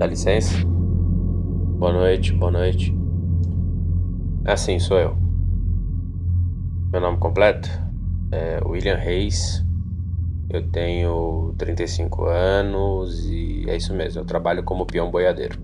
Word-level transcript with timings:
Dá 0.00 0.06
licença? 0.06 0.56
Boa 1.78 1.92
noite, 1.92 2.32
boa 2.32 2.50
noite. 2.50 2.96
Assim, 4.46 4.78
sou 4.78 4.98
eu. 4.98 5.14
Meu 6.90 7.02
nome 7.02 7.18
completo 7.18 7.68
é 8.32 8.62
William 8.64 8.96
Reis. 8.96 9.62
Eu 10.48 10.66
tenho 10.70 11.54
35 11.58 12.24
anos 12.24 13.26
e 13.26 13.66
é 13.68 13.76
isso 13.76 13.92
mesmo, 13.92 14.22
eu 14.22 14.24
trabalho 14.24 14.62
como 14.62 14.86
peão 14.86 15.10
boiadeiro. 15.10 15.58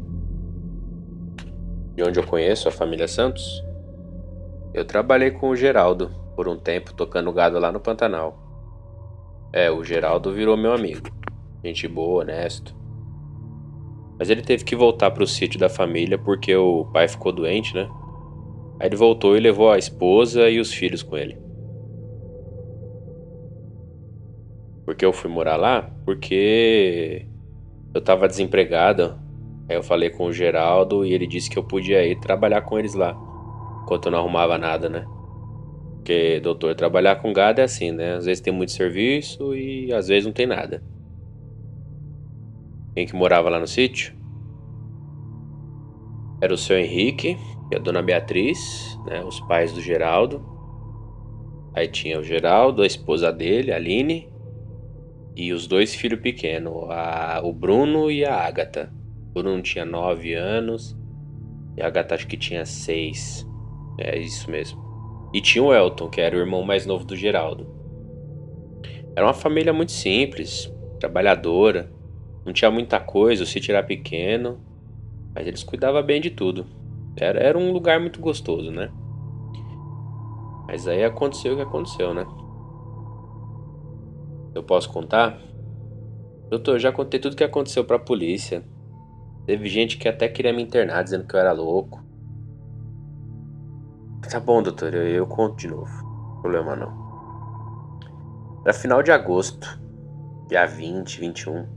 De 1.95 2.03
onde 2.03 2.21
eu 2.21 2.27
conheço 2.27 2.69
a 2.69 2.71
família 2.71 3.09
Santos? 3.09 3.65
Eu 4.75 4.85
trabalhei 4.85 5.31
com 5.31 5.49
o 5.49 5.57
Geraldo 5.57 6.11
por 6.37 6.47
um 6.47 6.59
tempo 6.59 6.93
tocando 6.93 7.33
gado 7.33 7.59
lá 7.59 7.73
no 7.73 7.81
Pantanal. 7.81 8.39
É, 9.51 9.71
o 9.71 9.83
Geraldo 9.83 10.31
virou 10.31 10.59
meu 10.59 10.75
amigo. 10.75 11.09
Gente 11.65 11.89
boa, 11.89 12.21
honesto. 12.21 12.77
Mas 14.19 14.31
ele 14.31 14.43
teve 14.43 14.65
que 14.65 14.75
voltar 14.75 15.11
para 15.11 15.23
o 15.23 15.27
sítio 15.27 15.59
da 15.59 15.69
família 15.69 16.17
porque 16.17 16.55
o 16.57 16.87
pai 16.87 17.07
ficou 17.07 17.33
doente, 17.33 17.75
né? 17.75 17.89
Aí 18.79 18.89
ele 18.89 18.97
voltou 18.97 19.37
e 19.37 19.41
levou 19.41 19.71
a 19.71 19.79
esposa 19.79 20.49
e 20.49 20.59
os 20.59 20.73
filhos 20.73 21.03
com 21.03 21.17
ele. 21.17 21.39
Por 24.85 24.95
que 24.95 25.05
eu 25.05 25.13
fui 25.13 25.31
morar 25.31 25.57
lá? 25.57 25.91
Porque 26.05 27.27
eu 27.93 28.01
tava 28.01 28.29
desempregado. 28.29 29.19
Aí 29.69 29.75
eu 29.77 29.83
falei 29.83 30.11
com 30.11 30.27
o 30.27 30.33
Geraldo 30.33 31.05
e 31.05 31.13
ele 31.13 31.27
disse 31.27 31.51
que 31.51 31.59
eu 31.59 31.65
podia 31.65 32.07
ir 32.07 32.21
trabalhar 32.21 32.63
com 32.63 32.79
eles 32.79 32.95
lá. 32.95 33.17
Enquanto 33.83 34.07
eu 34.07 34.13
não 34.13 34.21
arrumava 34.21 34.57
nada, 34.57 34.89
né? 34.89 35.07
Porque, 35.97 36.39
doutor, 36.39 36.75
trabalhar 36.77 37.17
com 37.17 37.33
gado 37.33 37.61
é 37.61 37.65
assim, 37.65 37.91
né? 37.91 38.15
Às 38.15 38.27
vezes 38.27 38.41
tem 38.41 38.53
muito 38.53 38.71
serviço 38.71 39.57
e 39.57 39.93
às 39.93 40.07
vezes 40.07 40.25
não 40.25 40.33
tem 40.33 40.47
nada. 40.47 40.81
Quem 42.97 43.05
que 43.07 43.15
morava 43.15 43.51
lá 43.51 43.61
no 43.61 43.67
sítio? 43.67 44.15
Era 46.41 46.55
o 46.55 46.57
seu 46.57 46.79
Henrique 46.79 47.37
e 47.71 47.77
a 47.77 47.79
dona 47.79 48.01
Beatriz, 48.01 48.99
né, 49.05 49.23
os 49.23 49.39
pais 49.41 49.71
do 49.71 49.83
Geraldo. 49.83 50.43
Aí 51.75 51.89
tinha 51.89 52.19
o 52.19 52.25
Geraldo, 52.25 52.81
a 52.81 52.87
esposa 52.87 53.31
dele, 53.31 53.71
a 53.71 53.77
Aline, 53.77 54.33
e 55.37 55.53
os 55.53 55.67
dois 55.67 55.95
filhos 55.95 56.21
pequenos, 56.21 56.73
a, 56.89 57.43
o 57.45 57.53
Bruno 57.53 58.11
e 58.11 58.25
a 58.25 58.35
Agatha. 58.35 58.91
O 59.29 59.43
Bruno 59.43 59.61
tinha 59.61 59.85
nove 59.85 60.33
anos 60.33 60.97
e 61.77 61.83
a 61.83 61.89
Agatha 61.89 62.15
acho 62.15 62.27
que 62.27 62.39
tinha 62.39 62.65
seis. 62.65 63.47
É 63.99 64.19
isso 64.19 64.51
mesmo. 64.51 64.81
E 65.35 65.43
tinha 65.43 65.63
o 65.63 65.75
Elton, 65.75 66.09
que 66.09 66.23
era 66.23 66.35
o 66.35 66.41
irmão 66.41 66.63
mais 66.63 66.87
novo 66.87 67.05
do 67.05 67.15
Geraldo. 67.15 67.67
Era 69.15 69.27
uma 69.27 69.35
família 69.35 69.75
muito 69.75 69.93
simples, 69.93 70.73
trabalhadora. 70.99 71.95
Não 72.47 72.53
tinha 72.53 72.71
muita 72.71 73.01
coisa, 73.01 73.43
o 73.43 73.47
sítio 73.47 73.73
era 73.73 73.83
pequeno, 73.83 74.61
mas 75.35 75.49
eles 75.49 75.65
cuidavam 75.65 76.01
bem 76.01 76.21
de 76.21 76.31
tudo. 76.31 76.65
Era, 77.17 77.41
era 77.41 77.59
um 77.59 77.73
lugar 77.73 77.99
muito 77.99 78.21
gostoso, 78.21 78.71
né? 78.71 78.89
Mas 80.69 80.87
aí 80.87 81.03
aconteceu 81.03 81.55
o 81.55 81.57
que 81.57 81.63
aconteceu, 81.63 82.15
né? 82.15 82.25
Eu 84.55 84.63
posso 84.63 84.89
contar? 84.91 85.41
Doutor, 86.49 86.77
eu 86.77 86.79
já 86.79 86.93
contei 86.93 87.19
tudo 87.19 87.33
o 87.33 87.37
que 87.37 87.43
aconteceu 87.43 87.85
pra 87.85 87.99
polícia. 87.99 88.63
Teve 89.45 89.69
gente 89.69 89.99
que 89.99 90.09
até 90.09 90.29
queria 90.29 90.53
me 90.53 90.63
internar 90.63 91.03
dizendo 91.03 91.27
que 91.27 91.35
eu 91.35 91.41
era 91.41 91.51
louco. 91.51 92.01
Tá 94.31 94.39
bom, 94.39 94.63
doutor, 94.63 94.95
eu, 94.95 95.03
eu 95.03 95.27
conto 95.27 95.57
de 95.57 95.67
novo. 95.67 95.91
Problema 96.43 96.77
não. 96.77 97.07
Era 98.63 98.73
final 98.73 99.03
de 99.03 99.11
agosto, 99.11 99.81
dia 100.49 100.65
20, 100.65 101.19
21. 101.21 101.76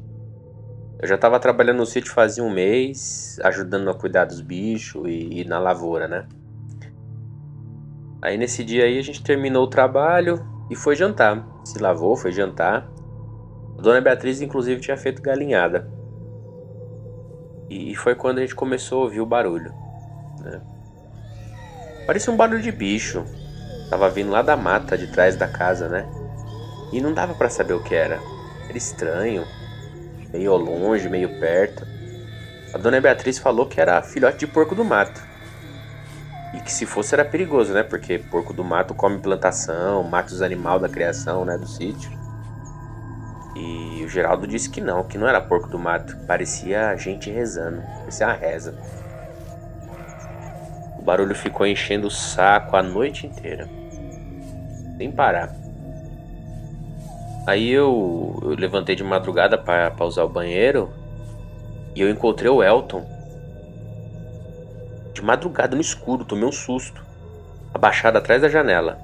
Eu 1.01 1.07
já 1.07 1.15
estava 1.15 1.39
trabalhando 1.39 1.77
no 1.77 1.85
sítio 1.85 2.11
fazia 2.11 2.43
um 2.43 2.49
mês, 2.49 3.39
ajudando 3.41 3.89
a 3.89 3.93
cuidar 3.93 4.25
dos 4.25 4.41
bichos 4.41 5.07
e, 5.07 5.41
e, 5.41 5.45
na 5.45 5.57
lavoura, 5.57 6.09
né? 6.09 6.27
Aí 8.21 8.37
nesse 8.37 8.65
dia 8.65 8.83
aí 8.83 8.99
a 8.99 9.01
gente 9.01 9.23
terminou 9.23 9.63
o 9.63 9.69
trabalho 9.69 10.45
e 10.69 10.75
foi 10.75 10.97
jantar. 10.97 11.47
Se 11.63 11.79
lavou, 11.79 12.17
foi 12.17 12.33
jantar. 12.33 12.91
A 13.77 13.81
dona 13.81 14.01
Beatriz, 14.01 14.41
inclusive, 14.41 14.81
tinha 14.81 14.97
feito 14.97 15.21
galinhada. 15.21 15.89
E 17.69 17.95
foi 17.95 18.13
quando 18.13 18.39
a 18.39 18.41
gente 18.41 18.55
começou 18.55 18.99
a 18.99 19.03
ouvir 19.03 19.21
o 19.21 19.25
barulho. 19.25 19.73
Né? 20.41 20.59
Parecia 22.05 22.33
um 22.33 22.35
barulho 22.35 22.61
de 22.61 22.73
bicho. 22.73 23.23
Tava 23.89 24.09
vindo 24.09 24.31
lá 24.31 24.41
da 24.41 24.57
mata 24.57 24.97
de 24.97 25.07
trás 25.07 25.37
da 25.37 25.47
casa, 25.47 25.87
né? 25.87 26.05
E 26.91 26.99
não 26.99 27.13
dava 27.13 27.33
para 27.35 27.49
saber 27.49 27.73
o 27.73 27.81
que 27.81 27.95
era. 27.95 28.19
Era 28.67 28.77
estranho 28.77 29.45
meio 30.31 30.55
longe, 30.55 31.09
meio 31.09 31.39
perto. 31.39 31.85
A 32.73 32.77
dona 32.77 33.01
Beatriz 33.01 33.37
falou 33.37 33.65
que 33.65 33.81
era 33.81 34.01
filhote 34.01 34.39
de 34.39 34.47
porco 34.47 34.75
do 34.75 34.85
mato. 34.85 35.21
E 36.53 36.59
que 36.59 36.71
se 36.71 36.85
fosse 36.85 37.13
era 37.13 37.25
perigoso, 37.25 37.73
né? 37.73 37.83
Porque 37.83 38.19
porco 38.19 38.53
do 38.53 38.63
mato 38.63 38.93
come 38.93 39.19
plantação, 39.19 40.03
mata 40.03 40.33
os 40.33 40.41
animais 40.41 40.81
da 40.81 40.89
criação, 40.89 41.45
né? 41.45 41.57
Do 41.57 41.67
sítio. 41.67 42.11
E 43.55 44.03
o 44.05 44.07
Geraldo 44.07 44.47
disse 44.47 44.69
que 44.69 44.79
não, 44.79 45.03
que 45.03 45.17
não 45.17 45.27
era 45.27 45.41
porco 45.41 45.67
do 45.67 45.77
mato. 45.77 46.15
Parecia 46.25 46.95
gente 46.95 47.29
rezando. 47.29 47.81
Parecia 47.99 48.27
uma 48.27 48.33
reza. 48.33 48.75
O 50.97 51.01
barulho 51.01 51.35
ficou 51.35 51.65
enchendo 51.65 52.07
o 52.07 52.11
saco 52.11 52.75
a 52.75 52.83
noite 52.83 53.25
inteira. 53.25 53.67
Sem 54.97 55.11
parar. 55.11 55.55
Aí 57.49 57.71
eu, 57.71 58.37
eu 58.43 58.49
levantei 58.49 58.95
de 58.95 59.03
madrugada 59.03 59.57
para 59.57 60.05
usar 60.05 60.23
o 60.23 60.29
banheiro 60.29 60.87
e 61.95 62.01
eu 62.01 62.07
encontrei 62.07 62.47
o 62.47 62.61
Elton. 62.61 63.03
De 65.15 65.23
madrugada 65.23 65.75
no 65.75 65.81
escuro, 65.81 66.23
tomei 66.23 66.45
um 66.45 66.51
susto. 66.51 67.03
Abaixado 67.73 68.19
atrás 68.19 68.43
da 68.43 68.49
janela. 68.49 68.99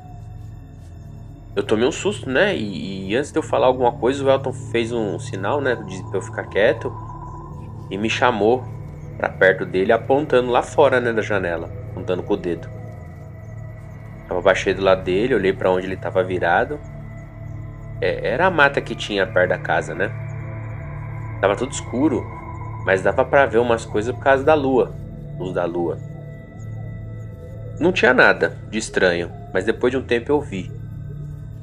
Eu 1.56 1.64
tomei 1.64 1.88
um 1.88 1.92
susto, 1.92 2.30
né? 2.30 2.56
E, 2.56 3.10
e, 3.10 3.16
antes 3.16 3.32
de 3.32 3.40
eu 3.40 3.42
falar 3.42 3.66
alguma 3.66 3.92
coisa, 3.94 4.24
o 4.24 4.30
Elton 4.30 4.54
fez 4.54 4.92
um 4.92 5.18
sinal, 5.18 5.60
né? 5.60 5.76
De, 5.76 6.04
pra 6.10 6.20
eu 6.20 6.22
ficar 6.22 6.44
quieto. 6.44 6.94
E 7.90 7.98
me 7.98 8.12
chamou 8.12 8.64
para 9.18 9.28
perto 9.28 9.66
dele, 9.66 9.92
apontando 9.92 10.52
lá 10.52 10.62
fora, 10.62 11.00
né? 11.00 11.12
Da 11.12 11.24
janela. 11.24 11.72
Apontando 11.90 12.22
com 12.22 12.36
o 12.36 12.38
dedo. 12.38 12.70
Eu 14.30 14.38
abaixei 14.38 14.76
do 14.76 14.84
lado 14.84 15.04
dele, 15.04 15.34
olhei 15.34 15.52
para 15.52 15.72
onde 15.72 15.88
ele 15.88 15.96
estava 15.96 16.24
virado. 16.24 16.80
É, 18.02 18.30
era 18.30 18.48
a 18.48 18.52
mata 18.52 18.82
que 18.82 18.96
tinha 18.96 19.26
perto 19.26 19.50
da 19.50 19.58
casa, 19.58 19.96
né? 19.96 20.12
Tava 21.42 21.56
tudo 21.56 21.72
escuro, 21.72 22.26
mas 22.86 23.02
dava 23.02 23.24
para 23.24 23.46
ver 23.46 23.60
umas 23.60 23.86
coisas 23.86 24.14
por 24.14 24.24
causa 24.24 24.44
da 24.44 24.54
lua, 24.54 24.94
luz 25.38 25.54
da 25.54 25.66
lua. 25.66 25.98
Não 27.80 27.92
tinha 27.92 28.14
nada 28.14 28.56
de 28.70 28.78
estranho, 28.78 29.30
mas 29.54 29.66
depois 29.66 29.92
de 29.92 29.98
um 29.98 30.02
tempo 30.02 30.32
eu 30.32 30.40
vi. 30.40 30.72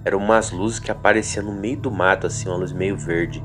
Eram 0.05 0.19
umas 0.19 0.51
luzes 0.51 0.79
que 0.79 0.91
apareciam 0.91 1.47
no 1.47 1.53
meio 1.53 1.79
do 1.79 1.91
mato, 1.91 2.27
assim, 2.27 2.49
uma 2.49 2.59
luz 2.59 2.73
meio 2.73 2.97
verde. 2.97 3.43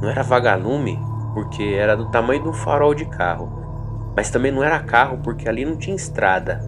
Não 0.00 0.08
era 0.08 0.22
vagalume, 0.22 0.98
porque 1.34 1.62
era 1.62 1.96
do 1.96 2.10
tamanho 2.10 2.42
de 2.42 2.48
um 2.48 2.52
farol 2.52 2.94
de 2.94 3.04
carro. 3.04 4.12
Mas 4.16 4.30
também 4.30 4.50
não 4.50 4.62
era 4.62 4.80
carro, 4.80 5.18
porque 5.22 5.48
ali 5.48 5.64
não 5.64 5.76
tinha 5.76 5.94
estrada. 5.94 6.60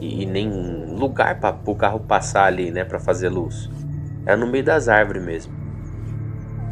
E 0.00 0.26
nem 0.26 0.50
lugar 0.94 1.40
para 1.40 1.56
o 1.64 1.74
carro 1.74 2.00
passar 2.00 2.44
ali, 2.44 2.70
né, 2.70 2.84
para 2.84 2.98
fazer 2.98 3.28
luz. 3.28 3.70
Era 4.26 4.36
no 4.36 4.46
meio 4.46 4.64
das 4.64 4.88
árvores 4.88 5.22
mesmo. 5.22 5.52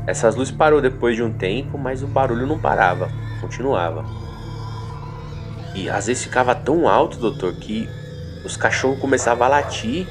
Essas 0.06 0.36
luzes 0.36 0.54
parou 0.54 0.80
depois 0.80 1.16
de 1.16 1.22
um 1.22 1.32
tempo, 1.32 1.76
mas 1.76 2.02
o 2.02 2.06
barulho 2.06 2.46
não 2.46 2.58
parava, 2.58 3.10
continuava. 3.40 4.04
E 5.74 5.90
às 5.90 6.06
vezes 6.06 6.24
ficava 6.24 6.54
tão 6.54 6.88
alto, 6.88 7.18
doutor, 7.18 7.54
que 7.54 7.88
os 8.44 8.56
cachorros 8.56 9.00
começavam 9.00 9.46
a 9.46 9.50
latir 9.50 10.06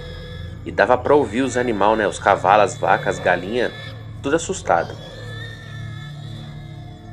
e 0.66 0.72
dava 0.72 0.98
para 0.98 1.16
ouvir 1.16 1.42
os 1.42 1.56
animais, 1.56 1.98
né, 1.98 2.08
os 2.08 2.20
cavalos, 2.20 2.74
as 2.74 2.78
vacas, 2.78 3.18
as 3.18 3.24
galinhas, 3.24 3.72
tudo 4.22 4.36
assustado. 4.36 4.94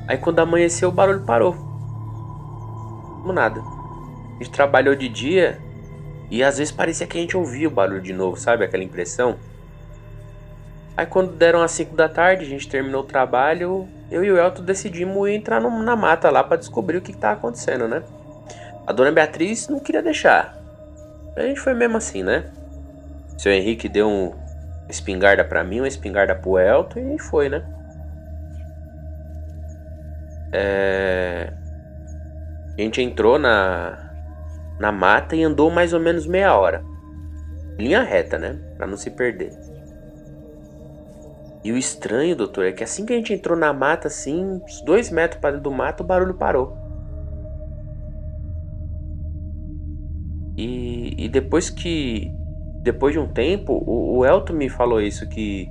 Aí 0.08 0.18
quando 0.18 0.40
amanheceu 0.40 0.88
o 0.88 0.92
barulho 0.92 1.20
parou. 1.20 1.52
Como 1.52 3.32
nada. 3.32 3.60
A 3.60 4.42
gente 4.42 4.50
trabalhou 4.50 4.96
de 4.96 5.08
dia 5.08 5.60
e 6.30 6.42
às 6.42 6.58
vezes 6.58 6.72
parecia 6.72 7.06
que 7.06 7.16
a 7.16 7.20
gente 7.20 7.36
ouvia 7.36 7.68
o 7.68 7.70
barulho 7.70 8.00
de 8.00 8.12
novo, 8.12 8.36
sabe? 8.36 8.64
Aquela 8.64 8.82
impressão. 8.82 9.36
Aí 10.96 11.06
quando 11.06 11.32
deram 11.32 11.62
as 11.62 11.70
5 11.72 11.96
da 11.96 12.08
tarde, 12.08 12.44
a 12.44 12.48
gente 12.48 12.68
terminou 12.68 13.02
o 13.02 13.06
trabalho, 13.06 13.88
eu 14.10 14.22
e 14.22 14.30
o 14.30 14.38
Elton 14.38 14.62
decidimos 14.62 15.28
entrar 15.28 15.60
no, 15.60 15.82
na 15.82 15.96
mata 15.96 16.30
lá 16.30 16.44
para 16.44 16.58
descobrir 16.58 16.98
o 16.98 17.00
que, 17.00 17.12
estava 17.12 17.34
acontecendo, 17.34 17.88
né? 17.88 18.02
A 18.86 18.92
dona 18.92 19.10
Beatriz 19.10 19.68
não 19.68 19.80
queria 19.80 20.02
deixar. 20.02 20.54
A 21.34 21.42
gente 21.42 21.60
foi 21.60 21.72
mesmo 21.72 21.96
assim, 21.96 22.22
né? 22.22 22.50
O 23.34 23.40
seu 23.40 23.50
Henrique 23.52 23.88
deu 23.88 24.06
um 24.06 24.34
espingarda 24.88 25.42
para 25.44 25.64
mim, 25.64 25.80
uma 25.80 25.88
espingarda 25.88 26.34
pro 26.34 26.58
Elton 26.58 27.14
e 27.14 27.18
foi, 27.18 27.48
né? 27.48 27.64
É... 30.52 31.52
A 32.76 32.80
gente 32.82 33.00
entrou 33.00 33.38
na, 33.38 34.10
na 34.78 34.92
mata 34.92 35.34
e 35.34 35.42
andou 35.42 35.70
mais 35.70 35.94
ou 35.94 36.00
menos 36.00 36.26
meia 36.26 36.54
hora. 36.54 36.84
Linha 37.78 38.02
reta, 38.02 38.38
né? 38.38 38.58
Pra 38.76 38.86
não 38.86 38.96
se 38.98 39.10
perder. 39.10 39.71
E 41.64 41.70
o 41.70 41.76
estranho, 41.76 42.34
doutor, 42.34 42.64
é 42.64 42.72
que 42.72 42.82
assim 42.82 43.06
que 43.06 43.12
a 43.12 43.16
gente 43.16 43.32
entrou 43.32 43.56
na 43.56 43.72
mata, 43.72 44.08
assim, 44.08 44.44
uns 44.44 44.80
dois 44.82 45.10
metros 45.10 45.40
para 45.40 45.52
dentro 45.52 45.70
do 45.70 45.76
mato, 45.76 46.02
o 46.02 46.06
barulho 46.06 46.34
parou. 46.34 46.76
E, 50.56 51.14
e 51.24 51.28
depois 51.28 51.70
que. 51.70 52.30
Depois 52.82 53.12
de 53.12 53.20
um 53.20 53.28
tempo, 53.28 53.72
o, 53.74 54.18
o 54.18 54.26
Elton 54.26 54.54
me 54.54 54.68
falou 54.68 55.00
isso, 55.00 55.28
que. 55.28 55.68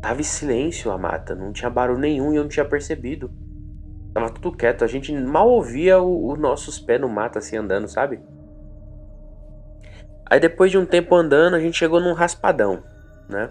Tava 0.00 0.20
em 0.20 0.24
silêncio 0.24 0.90
a 0.90 0.96
mata, 0.96 1.34
não 1.34 1.52
tinha 1.52 1.68
barulho 1.68 1.98
nenhum 1.98 2.32
e 2.32 2.36
eu 2.36 2.42
não 2.42 2.48
tinha 2.48 2.64
percebido. 2.64 3.30
Tava 4.14 4.30
tudo 4.30 4.56
quieto, 4.56 4.84
a 4.84 4.86
gente 4.86 5.12
mal 5.12 5.50
ouvia 5.50 6.00
os 6.00 6.38
nossos 6.38 6.78
pés 6.78 7.00
no 7.00 7.08
mato 7.08 7.36
assim 7.36 7.56
andando, 7.56 7.88
sabe? 7.88 8.20
Aí 10.24 10.40
depois 10.40 10.70
de 10.70 10.78
um 10.78 10.86
tempo 10.86 11.14
andando, 11.14 11.54
a 11.54 11.60
gente 11.60 11.76
chegou 11.76 12.00
num 12.00 12.14
raspadão 12.14 12.82
né? 13.28 13.50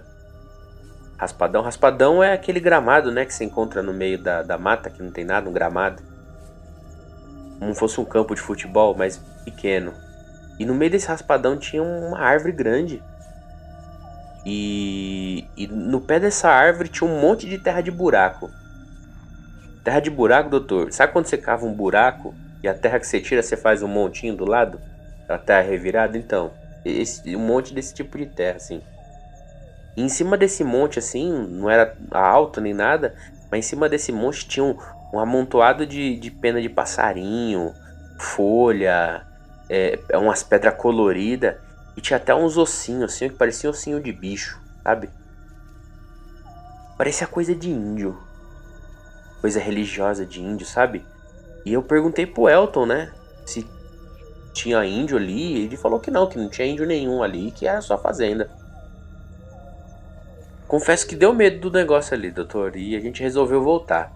Raspadão. 1.17 1.61
Raspadão 1.61 2.23
é 2.23 2.33
aquele 2.33 2.59
gramado, 2.59 3.11
né? 3.11 3.25
Que 3.25 3.33
se 3.33 3.43
encontra 3.43 3.81
no 3.81 3.93
meio 3.93 4.21
da, 4.21 4.43
da 4.43 4.57
mata, 4.57 4.89
que 4.89 5.01
não 5.01 5.11
tem 5.11 5.25
nada, 5.25 5.49
um 5.49 5.53
gramado. 5.53 6.01
Como 7.59 7.73
fosse 7.73 7.99
um 7.99 8.05
campo 8.05 8.35
de 8.35 8.41
futebol, 8.41 8.95
mas 8.95 9.17
pequeno. 9.43 9.93
E 10.59 10.65
no 10.65 10.75
meio 10.75 10.91
desse 10.91 11.07
raspadão 11.07 11.57
tinha 11.57 11.81
uma 11.81 12.19
árvore 12.19 12.51
grande. 12.51 13.03
E, 14.45 15.47
e 15.57 15.67
no 15.67 15.99
pé 15.99 16.19
dessa 16.19 16.49
árvore 16.49 16.87
tinha 16.87 17.09
um 17.09 17.19
monte 17.19 17.47
de 17.47 17.57
terra 17.57 17.81
de 17.81 17.91
buraco. 17.91 18.49
Terra 19.83 19.99
de 19.99 20.09
buraco, 20.09 20.49
doutor. 20.49 20.91
Sabe 20.93 21.13
quando 21.13 21.25
você 21.25 21.37
cava 21.37 21.65
um 21.65 21.73
buraco 21.73 22.33
e 22.63 22.67
a 22.67 22.73
terra 22.73 22.99
que 22.99 23.07
você 23.07 23.19
tira 23.19 23.41
você 23.41 23.57
faz 23.57 23.81
um 23.81 23.87
montinho 23.87 24.35
do 24.35 24.45
lado? 24.45 24.79
A 25.27 25.37
terra 25.37 25.67
revirada? 25.67 26.17
Então, 26.17 26.51
esse, 26.85 27.35
um 27.35 27.39
monte 27.39 27.73
desse 27.73 27.93
tipo 27.93 28.17
de 28.17 28.27
terra, 28.27 28.57
assim. 28.57 28.81
E 29.97 30.03
em 30.03 30.09
cima 30.09 30.37
desse 30.37 30.63
monte, 30.63 30.99
assim, 30.99 31.31
não 31.49 31.67
era 31.67 31.97
alto 32.11 32.61
nem 32.61 32.71
nada, 32.71 33.15
mas 33.51 33.65
em 33.65 33.67
cima 33.67 33.89
desse 33.89 34.11
monte 34.11 34.47
tinha 34.47 34.63
um, 34.63 34.77
um 35.11 35.19
amontoado 35.19 35.87
de, 35.87 36.15
de 36.19 36.29
pena 36.29 36.61
de 36.61 36.69
passarinho, 36.69 37.73
folha, 38.19 39.25
é, 39.67 39.99
umas 40.13 40.43
pedras 40.43 40.75
coloridas, 40.75 41.55
e 41.95 42.01
tinha 42.01 42.17
até 42.17 42.33
uns 42.35 42.57
ossinhos, 42.57 43.11
assim, 43.11 43.27
que 43.27 43.35
parecia 43.35 43.71
ossinho 43.71 43.99
de 43.99 44.13
bicho, 44.13 44.61
sabe? 44.83 45.09
Parecia 46.95 47.25
coisa 47.25 47.55
de 47.55 47.71
índio. 47.71 48.19
Coisa 49.41 49.59
religiosa 49.59 50.27
de 50.27 50.39
índio, 50.39 50.67
sabe? 50.67 51.03
E 51.65 51.73
eu 51.73 51.81
perguntei 51.81 52.27
pro 52.27 52.47
Elton, 52.47 52.85
né? 52.85 53.11
Se 53.47 53.67
tinha 54.53 54.85
índio 54.85 55.17
ali. 55.17 55.63
Ele 55.65 55.75
falou 55.75 55.99
que 55.99 56.11
não, 56.11 56.27
que 56.27 56.37
não 56.37 56.49
tinha 56.49 56.67
índio 56.67 56.85
nenhum 56.85 57.23
ali, 57.23 57.51
que 57.51 57.67
era 57.67 57.81
só 57.81 57.97
fazenda. 57.97 58.49
Confesso 60.67 61.07
que 61.07 61.15
deu 61.15 61.33
medo 61.33 61.69
do 61.69 61.71
negócio 61.71 62.13
ali, 62.13 62.29
doutor, 62.29 62.75
e 62.75 62.95
a 62.95 62.99
gente 62.99 63.23
resolveu 63.23 63.63
voltar. 63.63 64.11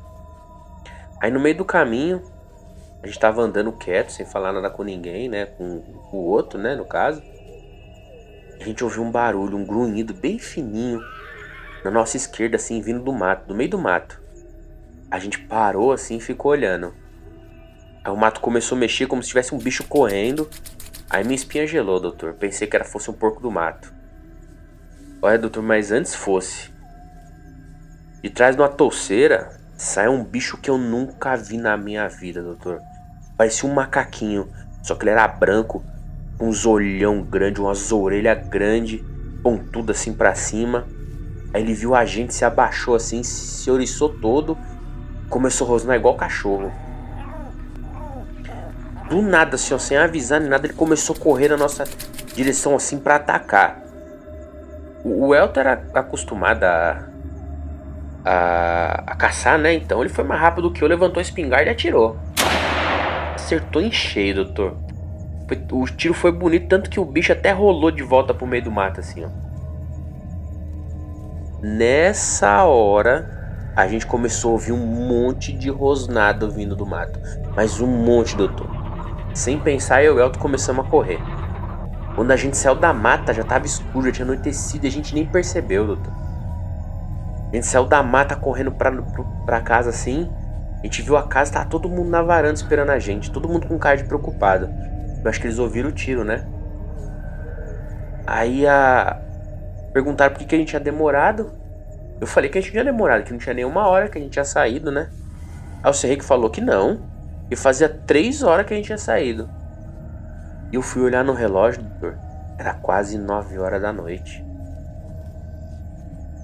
Aí 1.22 1.32
no 1.32 1.40
meio 1.40 1.56
do 1.56 1.64
caminho, 1.64 2.22
a 3.02 3.08
gente 3.08 3.18
tava 3.18 3.42
andando 3.42 3.72
quieto, 3.72 4.12
sem 4.12 4.26
falar 4.26 4.52
nada 4.52 4.70
com 4.70 4.84
ninguém, 4.84 5.30
né? 5.30 5.46
Com 5.46 5.84
o 6.12 6.18
outro, 6.18 6.60
né? 6.60 6.76
No 6.76 6.86
caso. 6.86 7.24
A 8.60 8.64
gente 8.64 8.84
ouviu 8.84 9.02
um 9.02 9.10
barulho, 9.10 9.58
um 9.58 9.66
grunhido 9.66 10.14
bem 10.14 10.38
fininho 10.38 11.02
na 11.84 11.90
nossa 11.90 12.18
esquerda, 12.18 12.58
assim, 12.58 12.82
vindo 12.82 13.02
do 13.02 13.14
mato, 13.14 13.48
do 13.48 13.56
meio 13.56 13.70
do 13.70 13.80
mato. 13.80 14.22
A 15.10 15.18
gente 15.20 15.40
parou 15.40 15.92
assim 15.92 16.18
e 16.18 16.22
ficou 16.22 16.52
olhando. 16.52 16.94
Aí 18.04 18.12
o 18.12 18.16
mato 18.16 18.42
começou 18.42 18.76
a 18.76 18.80
mexer 18.80 19.08
como 19.08 19.24
se 19.24 19.30
tivesse 19.30 19.56
um 19.56 19.58
bicho 19.58 19.84
correndo. 19.86 20.50
Aí 21.10 21.24
minha 21.24 21.36
espinha 21.36 21.66
gelou, 21.66 22.00
doutor. 22.00 22.34
Pensei 22.34 22.68
que 22.68 22.76
era 22.76 22.86
fosse 22.86 23.10
um 23.10 23.14
porco 23.14 23.42
do 23.42 23.50
mato. 23.50 24.01
Olha, 25.24 25.38
doutor, 25.38 25.62
mas 25.62 25.92
antes 25.92 26.16
fosse. 26.16 26.72
De 28.24 28.30
trás 28.32 28.56
de 28.56 28.62
uma 28.62 28.70
touceira 28.70 29.52
sai 29.78 30.08
um 30.08 30.24
bicho 30.24 30.58
que 30.58 30.68
eu 30.68 30.80
nunca 30.80 31.36
vi 31.36 31.58
na 31.58 31.78
minha 31.78 32.08
vida, 32.08 32.42
doutor. 32.42 32.82
Parecia 33.38 33.70
um 33.70 33.74
macaquinho, 33.74 34.50
só 34.82 34.96
que 34.96 35.04
ele 35.04 35.12
era 35.12 35.28
branco, 35.28 35.84
com 36.40 36.50
uns 36.50 36.66
olhão 36.66 37.22
grande, 37.22 37.62
umas 37.62 37.92
orelhas 37.92 38.48
grandes, 38.48 39.00
pontudo 39.44 39.92
assim 39.92 40.12
para 40.12 40.34
cima. 40.34 40.88
Aí 41.54 41.62
ele 41.62 41.76
viu 41.76 41.94
a 41.94 42.04
gente, 42.04 42.34
se 42.34 42.44
abaixou 42.44 42.96
assim, 42.96 43.22
se 43.22 43.70
oriçou 43.70 44.10
todo, 44.10 44.58
começou 45.30 45.68
a 45.68 45.70
rosnar 45.70 45.98
igual 45.98 46.16
cachorro. 46.16 46.72
Do 49.08 49.22
nada, 49.22 49.54
assim, 49.54 49.74
ó, 49.74 49.78
sem 49.78 49.98
avisar 49.98 50.40
nem 50.40 50.50
nada, 50.50 50.66
ele 50.66 50.74
começou 50.74 51.16
a 51.16 51.20
correr 51.20 51.50
na 51.50 51.58
nossa 51.58 51.84
direção 52.34 52.76
assim 52.76 52.98
para 52.98 53.18
atacar. 53.18 53.81
O 55.04 55.34
Elton 55.34 55.60
era 55.60 55.84
acostumado 55.94 56.64
a, 56.64 57.08
a, 58.24 59.04
a, 59.08 59.16
caçar, 59.16 59.58
né? 59.58 59.74
Então 59.74 60.00
ele 60.02 60.10
foi 60.10 60.24
mais 60.24 60.40
rápido 60.40 60.72
que 60.72 60.84
eu, 60.84 60.88
levantou 60.88 61.20
a 61.20 61.22
espingarda 61.22 61.70
e 61.70 61.70
atirou. 61.70 62.18
Acertou 63.34 63.82
em 63.82 63.92
cheio, 63.92 64.36
doutor. 64.36 64.78
O 65.72 65.86
tiro 65.86 66.14
foi 66.14 66.32
bonito, 66.32 66.68
tanto 66.68 66.90
que 66.90 67.00
o 67.00 67.06
bicho 67.06 67.32
até 67.34 67.52
rolou 67.52 67.92
de 67.92 68.04
volta 68.04 68.34
pro 68.34 68.48
meio 68.48 68.64
do 68.64 68.72
mato, 68.72 69.00
assim, 69.00 69.26
ó. 69.26 69.30
Nessa 71.62 72.64
hora, 72.64 73.72
a 73.76 73.88
gente 73.88 74.08
começou 74.08 74.52
a 74.52 74.54
ouvir 74.54 74.72
um 74.72 74.78
monte 74.78 75.52
de 75.52 75.70
rosnado 75.70 76.50
vindo 76.50 76.76
do 76.76 76.86
mato. 76.86 77.20
Mas 77.56 77.80
um 77.80 77.88
monte, 77.88 78.36
doutor. 78.36 78.70
Sem 79.34 79.60
pensar, 79.60 80.04
eu 80.04 80.16
e 80.16 80.18
o 80.18 80.22
Elton 80.22 80.40
começamos 80.40 80.86
a 80.86 80.90
correr. 80.90 81.20
Quando 82.16 82.32
a 82.32 82.36
gente 82.36 82.58
saiu 82.58 82.76
da 82.76 82.94
mata, 82.94 83.34
já 83.34 83.44
tava 83.44 83.66
escuro, 83.66 84.06
já 84.08 84.12
tinha 84.12 84.26
anoitecido 84.26 84.86
e 84.86 84.90
a 84.90 84.92
gente 84.92 85.14
nem 85.14 85.26
percebeu, 85.26 85.88
doutor. 85.88 86.14
A 87.52 87.56
gente 87.56 87.66
saiu 87.66 87.86
da 87.86 88.02
mata 88.02 88.36
correndo 88.36 88.72
pra, 88.72 88.92
pra 89.46 89.62
casa 89.62 89.90
assim. 89.90 90.30
A 90.80 90.84
gente 90.86 91.02
viu 91.02 91.18
a 91.18 91.28
casa, 91.28 91.54
tava 91.54 91.70
todo 91.70 91.88
mundo 91.88 92.10
na 92.10 92.22
varanda 92.22 92.54
esperando 92.54 92.90
a 92.90 93.00
gente. 93.00 93.32
Todo 93.32 93.48
mundo 93.48 93.68
com 93.68 93.78
cara 93.78 93.98
de 93.98 94.06
preocupado. 94.06 94.70
Eu 95.24 95.30
acho 95.30 95.40
que 95.40 95.48
eles 95.48 95.60
ouviram 95.60 95.90
o 95.90 95.92
tiro, 95.92 96.24
né? 96.24 96.46
Aí 98.26 98.66
a. 98.66 99.20
Perguntaram 99.94 100.34
por 100.34 100.40
que, 100.40 100.46
que 100.46 100.56
a 100.56 100.58
gente 100.58 100.70
tinha 100.70 100.80
demorado. 100.80 101.52
Eu 102.20 102.28
falei 102.28 102.50
que 102.50 102.58
a 102.58 102.62
gente 102.62 102.72
tinha 102.72 102.84
demorado, 102.84 103.24
que 103.24 103.32
não 103.32 103.40
tinha 103.40 103.54
nenhuma 103.54 103.88
hora 103.88 104.08
que 104.08 104.18
a 104.18 104.22
gente 104.22 104.32
tinha 104.32 104.46
saído, 104.46 104.92
né? 104.92 105.10
Aí 105.84 105.92
o 105.92 105.94
Serrique 105.94 106.24
falou 106.24 106.50
que 106.50 106.62
não. 106.62 107.02
E 107.50 107.56
fazia 107.56 107.90
três 107.90 108.44
horas 108.44 108.66
que 108.66 108.74
a 108.74 108.78
gente 108.78 108.86
tinha 108.86 108.98
saído. 108.98 109.50
Eu 110.72 110.82
fui 110.82 111.02
olhar 111.02 111.22
no 111.22 111.34
relógio, 111.34 111.84
doutor. 111.84 112.18
Era 112.58 112.74
quase 112.74 113.18
9 113.18 113.58
horas 113.58 113.82
da 113.82 113.92
noite. 113.92 114.42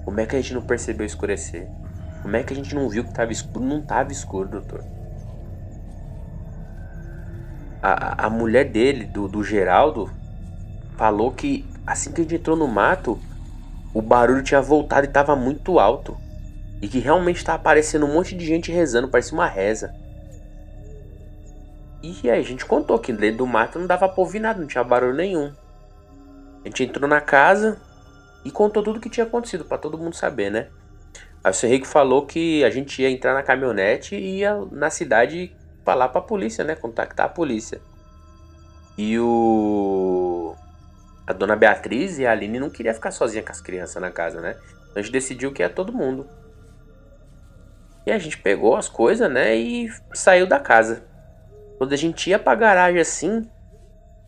Como 0.04 0.20
é 0.20 0.26
que 0.26 0.36
a 0.36 0.40
gente 0.40 0.52
não 0.52 0.60
percebeu 0.60 1.06
escurecer? 1.06 1.66
Como 2.20 2.36
é 2.36 2.42
que 2.42 2.52
a 2.52 2.56
gente 2.56 2.74
não 2.74 2.90
viu 2.90 3.04
que 3.04 3.08
estava 3.08 3.32
escuro? 3.32 3.64
Não 3.64 3.78
estava 3.78 4.12
escuro, 4.12 4.48
doutor. 4.48 4.84
A, 7.80 8.26
a 8.26 8.30
mulher 8.30 8.70
dele, 8.70 9.06
do, 9.06 9.28
do 9.28 9.42
Geraldo, 9.42 10.10
falou 10.98 11.32
que 11.32 11.64
assim 11.86 12.12
que 12.12 12.20
a 12.20 12.24
gente 12.24 12.34
entrou 12.34 12.56
no 12.56 12.68
mato, 12.68 13.18
o 13.94 14.02
barulho 14.02 14.42
tinha 14.42 14.60
voltado 14.60 15.06
e 15.06 15.08
estava 15.08 15.34
muito 15.34 15.78
alto. 15.78 16.18
E 16.82 16.88
que 16.88 16.98
realmente 16.98 17.36
estava 17.36 17.56
aparecendo 17.56 18.04
um 18.04 18.12
monte 18.12 18.36
de 18.36 18.44
gente 18.44 18.70
rezando, 18.70 19.08
parecia 19.08 19.32
uma 19.32 19.46
reza. 19.46 19.94
E 22.02 22.30
aí 22.30 22.38
a 22.38 22.42
gente 22.42 22.64
contou 22.64 22.98
que 22.98 23.12
dentro 23.12 23.38
do 23.38 23.46
mato 23.46 23.78
não 23.78 23.86
dava 23.86 24.08
pra 24.08 24.20
ouvir 24.20 24.38
nada, 24.38 24.60
não 24.60 24.66
tinha 24.66 24.84
barulho 24.84 25.14
nenhum. 25.14 25.52
A 26.64 26.68
gente 26.68 26.84
entrou 26.84 27.08
na 27.08 27.20
casa 27.20 27.80
e 28.44 28.50
contou 28.50 28.82
tudo 28.82 28.98
o 28.98 29.00
que 29.00 29.10
tinha 29.10 29.26
acontecido 29.26 29.64
para 29.64 29.78
todo 29.78 29.98
mundo 29.98 30.14
saber, 30.14 30.50
né? 30.50 30.68
Aí 31.42 31.50
o 31.50 31.54
seu 31.54 31.68
Henrique 31.68 31.86
falou 31.86 32.26
que 32.26 32.64
a 32.64 32.70
gente 32.70 33.02
ia 33.02 33.10
entrar 33.10 33.34
na 33.34 33.42
caminhonete 33.42 34.14
e 34.14 34.38
ia 34.38 34.54
na 34.70 34.90
cidade 34.90 35.56
falar 35.84 36.08
pra 36.08 36.20
polícia, 36.20 36.64
né? 36.64 36.74
Contactar 36.74 37.26
a 37.26 37.28
polícia. 37.28 37.80
E 38.96 39.18
o. 39.18 40.54
A 41.26 41.32
dona 41.32 41.56
Beatriz 41.56 42.18
e 42.18 42.26
a 42.26 42.32
Aline 42.32 42.58
não 42.58 42.70
queria 42.70 42.94
ficar 42.94 43.10
sozinha 43.10 43.42
com 43.42 43.52
as 43.52 43.60
crianças 43.60 44.00
na 44.00 44.10
casa, 44.10 44.40
né? 44.40 44.56
Então 44.82 44.94
a 44.96 45.02
gente 45.02 45.12
decidiu 45.12 45.52
que 45.52 45.62
ia 45.62 45.70
todo 45.70 45.92
mundo. 45.92 46.28
E 48.06 48.10
a 48.10 48.18
gente 48.18 48.38
pegou 48.38 48.76
as 48.76 48.88
coisas, 48.88 49.30
né? 49.30 49.56
E 49.56 49.90
saiu 50.14 50.46
da 50.46 50.58
casa. 50.58 51.07
Quando 51.78 51.92
a 51.92 51.96
gente 51.96 52.28
ia 52.28 52.40
pra 52.40 52.56
garagem 52.56 53.00
assim, 53.00 53.48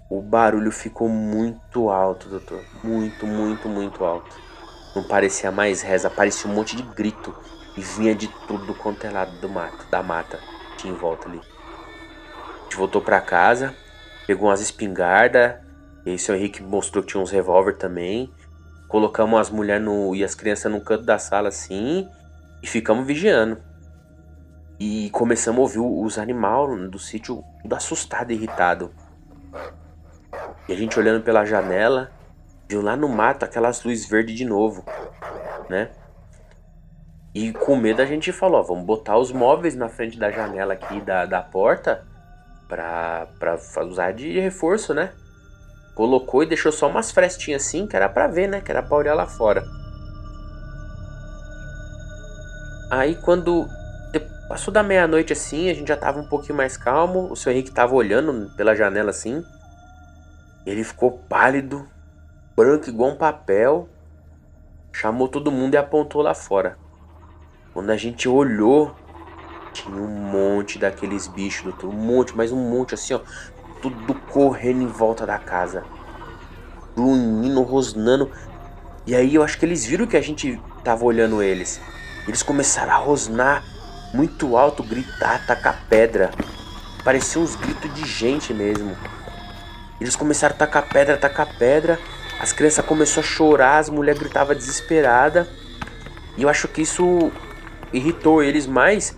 o 0.08 0.22
barulho 0.22 0.70
ficou 0.70 1.08
muito 1.08 1.90
alto, 1.90 2.28
doutor. 2.28 2.64
Muito, 2.84 3.26
muito, 3.26 3.68
muito 3.68 4.04
alto. 4.04 4.36
Não 4.94 5.02
parecia 5.02 5.50
mais 5.50 5.82
reza, 5.82 6.08
parecia 6.08 6.48
um 6.48 6.54
monte 6.54 6.76
de 6.76 6.84
grito. 6.84 7.34
E 7.76 7.80
vinha 7.80 8.14
de 8.14 8.28
tudo 8.46 8.72
quanto 8.74 9.04
é 9.04 9.10
lado 9.10 9.32
do 9.40 9.48
mato, 9.48 9.90
da 9.90 10.00
mata. 10.00 10.38
Tinha 10.76 10.92
em 10.92 10.96
volta 10.96 11.28
ali. 11.28 11.40
A 11.40 12.62
gente 12.62 12.76
voltou 12.76 13.02
pra 13.02 13.20
casa, 13.20 13.74
pegou 14.28 14.48
umas 14.48 14.60
espingardas. 14.60 15.56
E 16.06 16.10
aí 16.10 16.16
o 16.16 16.18
seu 16.20 16.36
Henrique 16.36 16.62
mostrou 16.62 17.02
que 17.02 17.10
tinha 17.10 17.22
uns 17.22 17.32
revólver 17.32 17.76
também. 17.76 18.32
Colocamos 18.88 19.40
as 19.40 19.50
mulheres 19.50 19.84
e 20.14 20.22
as 20.22 20.36
crianças 20.36 20.70
no 20.70 20.80
canto 20.80 21.04
da 21.04 21.18
sala 21.18 21.48
assim. 21.48 22.08
E 22.62 22.66
ficamos 22.66 23.04
vigiando. 23.04 23.58
E 24.80 25.10
começamos 25.10 25.58
a 25.58 25.62
ouvir 25.62 25.78
os 25.78 26.18
animais 26.18 26.90
do 26.90 26.98
sítio 26.98 27.44
tudo 27.60 27.74
assustado 27.74 28.30
e 28.30 28.34
irritado. 28.34 28.90
E 30.66 30.72
a 30.72 30.76
gente 30.76 30.98
olhando 30.98 31.22
pela 31.22 31.44
janela 31.44 32.10
viu 32.66 32.80
lá 32.80 32.96
no 32.96 33.08
mato 33.08 33.44
aquelas 33.44 33.82
luzes 33.84 34.08
verdes 34.08 34.34
de 34.34 34.44
novo, 34.44 34.82
né? 35.68 35.90
E 37.34 37.52
com 37.52 37.76
medo 37.76 38.00
a 38.00 38.06
gente 38.06 38.32
falou, 38.32 38.60
ó, 38.60 38.62
vamos 38.62 38.86
botar 38.86 39.18
os 39.18 39.30
móveis 39.30 39.74
na 39.74 39.88
frente 39.88 40.18
da 40.18 40.30
janela 40.30 40.72
aqui 40.72 41.00
da, 41.00 41.26
da 41.26 41.42
porta 41.42 42.06
pra, 42.66 43.26
pra 43.38 43.84
usar 43.84 44.12
de 44.12 44.40
reforço, 44.40 44.94
né? 44.94 45.12
Colocou 45.94 46.42
e 46.42 46.46
deixou 46.46 46.72
só 46.72 46.88
umas 46.88 47.10
frestinhas 47.10 47.66
assim, 47.66 47.86
que 47.86 47.96
era 47.96 48.08
pra 48.08 48.28
ver, 48.28 48.48
né? 48.48 48.60
Que 48.60 48.70
era 48.70 48.82
pra 48.82 48.96
olhar 48.96 49.14
lá 49.14 49.26
fora. 49.26 49.62
Aí 52.90 53.14
quando 53.16 53.68
passou 54.50 54.74
da 54.74 54.82
meia-noite 54.82 55.32
assim, 55.32 55.70
a 55.70 55.74
gente 55.74 55.86
já 55.86 55.96
tava 55.96 56.18
um 56.18 56.26
pouquinho 56.26 56.56
mais 56.56 56.76
calmo. 56.76 57.30
O 57.30 57.36
seu 57.36 57.52
Henrique 57.52 57.70
tava 57.70 57.94
olhando 57.94 58.50
pela 58.56 58.74
janela 58.74 59.10
assim. 59.10 59.44
Ele 60.66 60.82
ficou 60.82 61.12
pálido, 61.28 61.88
branco 62.56 62.88
igual 62.88 63.10
um 63.10 63.16
papel. 63.16 63.88
Chamou 64.92 65.28
todo 65.28 65.52
mundo 65.52 65.74
e 65.74 65.76
apontou 65.76 66.20
lá 66.20 66.34
fora. 66.34 66.76
Quando 67.72 67.90
a 67.90 67.96
gente 67.96 68.28
olhou, 68.28 68.92
tinha 69.72 69.96
um 69.96 70.08
monte 70.08 70.80
daqueles 70.80 71.28
bichos, 71.28 71.62
doutor. 71.62 71.88
Um 71.88 71.96
monte, 71.96 72.36
mas 72.36 72.50
um 72.50 72.56
monte 72.56 72.94
assim, 72.94 73.14
ó. 73.14 73.20
Tudo 73.80 74.14
correndo 74.32 74.82
em 74.82 74.88
volta 74.88 75.24
da 75.24 75.38
casa. 75.38 75.84
Grunhindo, 76.96 77.62
rosnando. 77.62 78.32
E 79.06 79.14
aí 79.14 79.36
eu 79.36 79.44
acho 79.44 79.56
que 79.56 79.64
eles 79.64 79.86
viram 79.86 80.08
que 80.08 80.16
a 80.16 80.20
gente 80.20 80.60
tava 80.82 81.04
olhando 81.04 81.40
eles. 81.40 81.80
Eles 82.26 82.42
começaram 82.42 82.92
a 82.92 82.96
rosnar 82.96 83.62
muito 84.12 84.56
alto, 84.56 84.82
gritar, 84.82 85.46
tacar 85.46 85.82
pedra. 85.88 86.30
Parecia 87.04 87.40
uns 87.40 87.54
gritos 87.54 87.92
de 87.94 88.06
gente 88.06 88.52
mesmo. 88.52 88.96
Eles 90.00 90.16
começaram 90.16 90.54
a 90.54 90.58
tacar 90.58 90.88
pedra, 90.88 91.16
tacar 91.16 91.46
pedra. 91.58 91.98
As 92.40 92.52
crianças 92.52 92.84
começaram 92.84 93.26
a 93.26 93.30
chorar, 93.30 93.78
as 93.78 93.88
mulheres 93.88 94.20
gritavam 94.20 94.54
desesperada. 94.54 95.48
E 96.36 96.42
eu 96.42 96.48
acho 96.48 96.68
que 96.68 96.82
isso 96.82 97.30
irritou 97.92 98.42
eles 98.42 98.66
mais. 98.66 99.16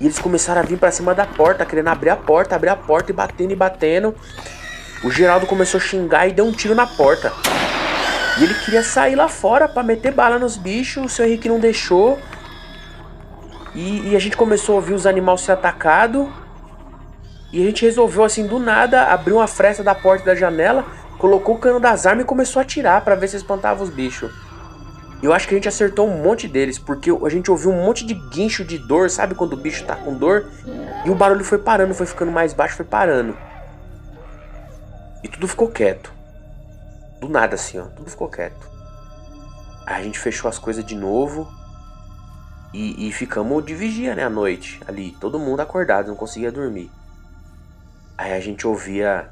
E 0.00 0.04
eles 0.04 0.18
começaram 0.18 0.60
a 0.60 0.64
vir 0.64 0.78
para 0.78 0.90
cima 0.90 1.14
da 1.14 1.26
porta, 1.26 1.64
querendo 1.64 1.88
abrir 1.88 2.10
a 2.10 2.16
porta, 2.16 2.54
abrir 2.54 2.68
a 2.68 2.76
porta 2.76 3.10
e 3.10 3.14
batendo 3.14 3.52
e 3.52 3.56
batendo. 3.56 4.14
O 5.02 5.10
Geraldo 5.10 5.46
começou 5.46 5.78
a 5.78 5.82
xingar 5.82 6.28
e 6.28 6.32
deu 6.32 6.44
um 6.44 6.52
tiro 6.52 6.74
na 6.74 6.86
porta. 6.86 7.32
E 8.38 8.44
ele 8.44 8.54
queria 8.54 8.82
sair 8.82 9.16
lá 9.16 9.28
fora 9.28 9.68
para 9.68 9.82
meter 9.82 10.12
bala 10.12 10.38
nos 10.38 10.56
bichos, 10.56 11.04
o 11.04 11.08
seu 11.08 11.24
Henrique 11.24 11.48
não 11.48 11.58
deixou. 11.58 12.18
E, 13.78 14.10
e, 14.10 14.16
a 14.16 14.18
gente 14.18 14.36
começou 14.36 14.72
a 14.72 14.76
ouvir 14.76 14.92
os 14.92 15.06
animais 15.06 15.40
ser 15.42 15.52
atacados. 15.52 16.26
E 17.52 17.62
a 17.62 17.64
gente 17.64 17.84
resolveu, 17.84 18.24
assim, 18.24 18.44
do 18.44 18.58
nada, 18.58 19.04
abrir 19.04 19.32
uma 19.32 19.46
fresta 19.46 19.84
da 19.84 19.94
porta 19.94 20.24
da 20.24 20.34
janela, 20.34 20.84
colocou 21.16 21.54
o 21.54 21.58
cano 21.58 21.78
das 21.78 22.04
armas 22.04 22.24
e 22.24 22.26
começou 22.26 22.58
a 22.58 22.64
atirar 22.64 23.02
para 23.02 23.14
ver 23.14 23.28
se 23.28 23.36
espantava 23.36 23.80
os 23.84 23.88
bichos. 23.88 24.32
Eu 25.22 25.32
acho 25.32 25.46
que 25.46 25.54
a 25.54 25.56
gente 25.56 25.68
acertou 25.68 26.08
um 26.08 26.20
monte 26.20 26.48
deles, 26.48 26.76
porque 26.76 27.08
a 27.08 27.28
gente 27.28 27.52
ouviu 27.52 27.70
um 27.70 27.84
monte 27.84 28.04
de 28.04 28.14
guincho 28.14 28.64
de 28.64 28.78
dor, 28.78 29.08
sabe 29.10 29.36
quando 29.36 29.52
o 29.52 29.56
bicho 29.56 29.84
tá 29.84 29.94
com 29.94 30.12
dor? 30.12 30.50
E 31.04 31.10
o 31.10 31.14
barulho 31.14 31.44
foi 31.44 31.58
parando, 31.58 31.94
foi 31.94 32.06
ficando 32.06 32.32
mais 32.32 32.52
baixo, 32.52 32.74
foi 32.74 32.84
parando. 32.84 33.38
E 35.22 35.28
tudo 35.28 35.46
ficou 35.46 35.68
quieto. 35.68 36.12
Do 37.20 37.28
nada 37.28 37.54
assim, 37.54 37.78
ó, 37.78 37.84
tudo 37.84 38.10
ficou 38.10 38.28
quieto. 38.28 38.68
Aí 39.86 40.00
a 40.00 40.02
gente 40.02 40.18
fechou 40.18 40.48
as 40.48 40.58
coisas 40.58 40.84
de 40.84 40.96
novo 40.96 41.48
e, 42.72 43.08
e 43.08 43.12
ficamos 43.12 43.64
de 43.64 43.74
vigia, 43.74 44.14
né, 44.14 44.24
à 44.24 44.30
noite, 44.30 44.80
ali, 44.86 45.16
todo 45.20 45.38
mundo 45.38 45.60
acordado, 45.60 46.08
não 46.08 46.16
conseguia 46.16 46.52
dormir. 46.52 46.90
Aí 48.16 48.32
a 48.32 48.40
gente 48.40 48.66
ouvia 48.66 49.30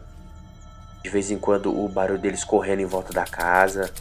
de 1.03 1.11
vez 1.11 1.31
em 1.31 1.39
quando 1.39 1.77
o 1.77 1.89
barulho 1.89 2.19
deles 2.19 2.45
correndo 2.45 2.81
em 2.81 2.87
volta 2.87 3.13
da 3.13 3.25
casa 3.25 3.93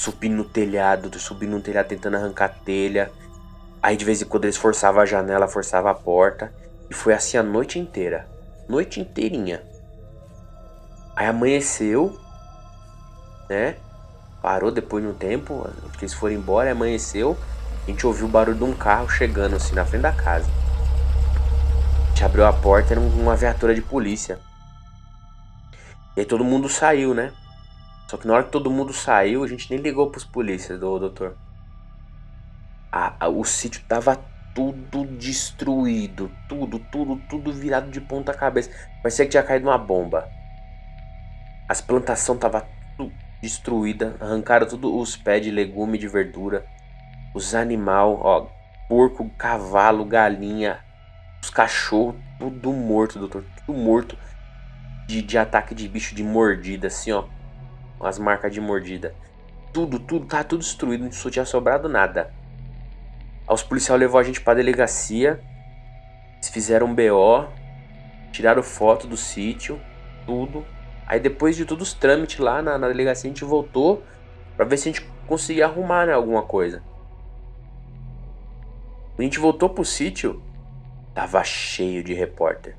subindo 0.00 0.36
no 0.36 0.44
telhado, 0.44 1.18
subindo 1.18 1.50
no 1.50 1.60
telhado 1.60 1.88
tentando 1.88 2.16
arrancar 2.16 2.46
a 2.46 2.48
telha. 2.48 3.12
Aí 3.82 3.96
de 3.98 4.04
vez 4.04 4.22
em 4.22 4.24
quando 4.24 4.44
eles 4.44 4.56
forçavam 4.56 5.02
a 5.02 5.06
janela, 5.06 5.46
forçavam 5.46 5.90
a 5.90 5.94
porta. 5.94 6.50
E 6.88 6.94
foi 6.94 7.12
assim 7.12 7.36
a 7.36 7.42
noite 7.42 7.78
inteira. 7.78 8.26
Noite 8.66 8.98
inteirinha. 8.98 9.62
Aí 11.14 11.26
amanheceu, 11.26 12.18
né? 13.48 13.76
Parou 14.40 14.70
depois 14.70 15.04
de 15.04 15.10
um 15.10 15.14
tempo, 15.14 15.68
que 15.98 16.04
eles 16.04 16.14
foram 16.14 16.34
embora, 16.34 16.72
amanheceu. 16.72 17.36
A 17.86 17.90
gente 17.90 18.06
ouviu 18.06 18.26
o 18.26 18.28
barulho 18.28 18.56
de 18.56 18.64
um 18.64 18.74
carro 18.74 19.08
chegando 19.08 19.56
assim 19.56 19.74
na 19.74 19.84
frente 19.84 20.02
da 20.02 20.12
casa. 20.12 20.48
A 22.04 22.08
gente 22.08 22.24
abriu 22.24 22.46
a 22.46 22.52
porta, 22.52 22.94
era 22.94 23.00
uma 23.00 23.34
viatura 23.34 23.74
de 23.74 23.82
polícia. 23.82 24.38
E 26.16 26.20
aí 26.20 26.26
todo 26.26 26.44
mundo 26.44 26.68
saiu, 26.68 27.14
né? 27.14 27.32
Só 28.08 28.16
que 28.16 28.26
na 28.26 28.34
hora 28.34 28.44
que 28.44 28.50
todo 28.50 28.70
mundo 28.70 28.92
saiu, 28.92 29.44
a 29.44 29.46
gente 29.46 29.70
nem 29.70 29.80
ligou 29.80 30.10
pros 30.10 30.24
polícias, 30.24 30.78
do 30.78 30.98
doutor. 30.98 31.36
A, 32.90 33.14
a, 33.24 33.28
o 33.28 33.44
sítio 33.44 33.82
tava 33.88 34.16
tudo 34.54 35.04
destruído. 35.04 36.30
Tudo, 36.48 36.78
tudo, 36.90 37.16
tudo 37.28 37.52
virado 37.52 37.90
de 37.90 38.00
ponta 38.00 38.34
cabeça. 38.34 38.70
Parecia 39.02 39.24
que 39.24 39.30
tinha 39.30 39.42
caído 39.42 39.68
uma 39.68 39.78
bomba. 39.78 40.28
As 41.68 41.80
plantações 41.80 42.40
tava 42.40 42.68
tudo 42.96 43.12
destruída. 43.40 44.16
Arrancaram 44.20 44.66
todos 44.66 44.90
os 44.92 45.16
pés 45.16 45.42
de 45.42 45.50
legume 45.50 45.96
de 45.96 46.08
verdura. 46.08 46.66
Os 47.34 47.54
animal, 47.54 48.20
ó, 48.22 48.46
porco, 48.88 49.28
cavalo, 49.38 50.04
galinha, 50.04 50.78
os 51.42 51.50
cachorros, 51.50 52.16
tudo 52.38 52.72
morto, 52.72 53.18
doutor. 53.18 53.44
Tudo 53.64 53.78
morto. 53.78 54.16
De, 55.06 55.22
de 55.22 55.38
ataque 55.38 55.74
de 55.74 55.88
bicho 55.88 56.14
de 56.14 56.22
mordida, 56.22 56.86
assim, 56.86 57.12
ó 57.12 57.24
as 58.00 58.18
marcas 58.18 58.52
de 58.52 58.60
mordida. 58.60 59.14
Tudo, 59.72 59.98
tudo, 59.98 60.26
tá 60.26 60.42
tudo 60.42 60.60
destruído, 60.60 61.04
não 61.04 61.10
tinha 61.10 61.44
sobrado 61.44 61.88
nada. 61.88 62.32
Os 63.48 63.62
policiais 63.62 64.00
levou 64.00 64.18
a 64.18 64.22
gente 64.22 64.40
pra 64.40 64.54
delegacia, 64.54 65.40
fizeram 66.42 66.86
um 66.86 66.94
BO, 66.94 67.48
tiraram 68.32 68.62
foto 68.62 69.06
do 69.06 69.16
sítio, 69.16 69.80
tudo. 70.26 70.64
Aí 71.06 71.20
depois 71.20 71.56
de 71.56 71.64
todos 71.64 71.88
os 71.88 71.94
trâmites 71.94 72.38
lá 72.38 72.62
na, 72.62 72.78
na 72.78 72.88
delegacia, 72.88 73.28
a 73.28 73.32
gente 73.32 73.44
voltou 73.44 74.04
pra 74.56 74.64
ver 74.64 74.76
se 74.76 74.88
a 74.88 74.92
gente 74.92 75.06
conseguia 75.26 75.66
arrumar 75.66 76.06
né, 76.06 76.12
alguma 76.12 76.42
coisa. 76.42 76.82
A 79.20 79.22
gente 79.22 79.38
voltou 79.38 79.68
pro 79.68 79.84
sítio, 79.84 80.42
tava 81.14 81.44
cheio 81.44 82.02
de 82.02 82.14
repórter. 82.14 82.74